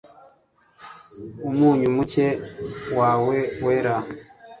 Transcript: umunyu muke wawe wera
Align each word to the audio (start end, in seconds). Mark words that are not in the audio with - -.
umunyu 1.49 1.87
muke 1.95 2.27
wawe 2.97 3.37
wera 3.63 3.95